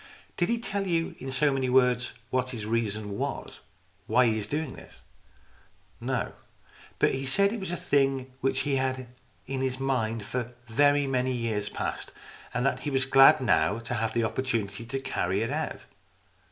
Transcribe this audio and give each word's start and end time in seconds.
"Did 0.35 0.49
he 0.49 0.57
tell 0.57 0.87
you 0.87 1.13
in 1.19 1.29
so 1.29 1.53
many 1.53 1.69
words 1.69 2.13
what 2.31 2.49
his 2.49 2.65
reason 2.65 3.19
was 3.19 3.59
why 4.07 4.25
he 4.25 4.39
is 4.39 4.47
doing 4.47 4.73
this?"" 4.73 5.01
No. 6.11 6.33
But 6.97 7.13
he 7.13 7.27
said 7.27 7.51
it 7.53 7.59
was 7.59 7.69
a 7.69 7.77
thing 7.77 8.33
which 8.41 8.61
he 8.61 8.77
had 8.77 8.95
had 8.95 9.07
in 9.45 9.61
his 9.61 9.79
mind 9.79 10.23
for 10.23 10.53
very 10.67 11.05
many 11.05 11.31
years 11.33 11.69
past, 11.69 12.11
and 12.51 12.65
that 12.65 12.79
he 12.79 12.89
was 12.89 13.05
glad 13.05 13.41
now 13.41 13.77
to 13.77 13.93
have 13.93 14.15
the 14.15 14.23
opportunity 14.23 14.85
to 14.85 14.99
carry 14.99 15.37
the 15.37 15.43
idea 15.43 15.57
out. 15.73 15.85